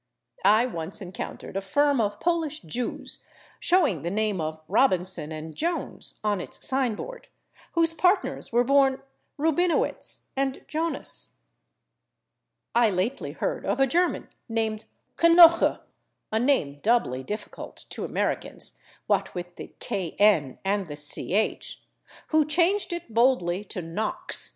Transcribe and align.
I 0.45 0.65
once 0.65 0.99
encountered 0.99 1.55
a 1.55 1.61
firm 1.61 2.01
of 2.01 2.19
Polish 2.19 2.61
Jews, 2.61 3.23
showing 3.59 4.01
the 4.01 4.09
name 4.09 4.41
of 4.41 4.65
/Robinson 4.65 5.53
& 5.53 5.53
Jones/ 5.53 6.15
on 6.23 6.41
its 6.41 6.65
sign 6.65 6.95
board, 6.95 7.27
whose 7.73 7.93
partners 7.93 8.51
were 8.51 8.63
born 8.63 9.03
/Rubinowitz/ 9.37 10.21
and 10.35 10.65
/Jonas/. 10.67 11.33
I 12.73 12.89
lately 12.89 13.33
heard 13.33 13.63
of 13.63 13.79
a 13.79 13.85
German 13.85 14.29
named 14.49 14.85
/Knoche/ 15.17 15.81
a 16.31 16.39
name 16.39 16.79
doubly 16.79 17.21
difficult 17.21 17.85
to 17.91 18.03
Americans, 18.03 18.79
what 19.05 19.35
with 19.35 19.55
the 19.57 19.75
/kn/ 19.79 20.57
and 20.65 20.87
the 20.87 20.95
/ch/ 20.95 21.77
who 22.29 22.43
changed 22.43 22.91
it 22.91 23.13
boldly 23.13 23.63
to 23.65 23.83
/Knox/ 23.83 23.85
to 23.85 23.85
avoid 23.85 23.95
being 23.95 23.95
called 23.95 24.21
/Nokky 24.31 24.49